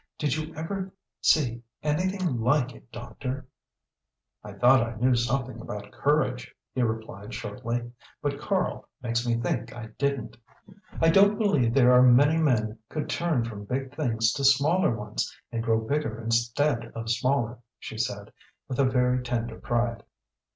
[0.17, 3.45] "Did you ever see anything like it, doctor?"
[4.43, 9.75] "I thought I knew something about courage," he replied shortly, "but Karl makes me think
[9.75, 10.37] I didn't."
[10.99, 15.31] "I don't believe there are many men could turn from big things to smaller ones,
[15.51, 18.33] and grow bigger instead of smaller," she said,
[18.67, 20.01] with a very tender pride.